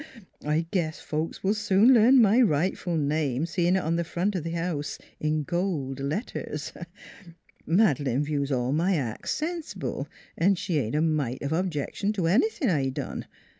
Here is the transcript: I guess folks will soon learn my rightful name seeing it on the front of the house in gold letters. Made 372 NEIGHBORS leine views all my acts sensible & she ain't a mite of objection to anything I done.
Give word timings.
I 0.43 0.65
guess 0.71 0.99
folks 0.99 1.43
will 1.43 1.53
soon 1.53 1.93
learn 1.93 2.23
my 2.23 2.41
rightful 2.41 2.97
name 2.97 3.45
seeing 3.45 3.75
it 3.75 3.83
on 3.83 3.97
the 3.97 4.03
front 4.03 4.33
of 4.33 4.43
the 4.43 4.49
house 4.49 4.97
in 5.19 5.43
gold 5.43 5.99
letters. 5.99 6.73
Made 7.67 7.97
372 7.97 8.03
NEIGHBORS 8.03 8.07
leine 8.07 8.23
views 8.23 8.51
all 8.51 8.73
my 8.73 8.95
acts 8.95 9.29
sensible 9.29 10.07
& 10.35 10.53
she 10.55 10.79
ain't 10.79 10.95
a 10.95 11.01
mite 11.01 11.43
of 11.43 11.53
objection 11.53 12.13
to 12.13 12.25
anything 12.25 12.71
I 12.71 12.89
done. 12.89 13.27